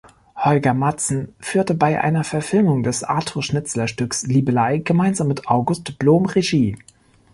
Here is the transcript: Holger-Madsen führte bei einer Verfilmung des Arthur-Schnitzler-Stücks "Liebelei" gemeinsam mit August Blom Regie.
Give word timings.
Holger-Madsen 0.35 1.35
führte 1.39 1.75
bei 1.75 2.01
einer 2.01 2.23
Verfilmung 2.23 2.81
des 2.81 3.03
Arthur-Schnitzler-Stücks 3.03 4.25
"Liebelei" 4.25 4.79
gemeinsam 4.79 5.27
mit 5.27 5.47
August 5.47 5.99
Blom 5.99 6.25
Regie. 6.25 6.75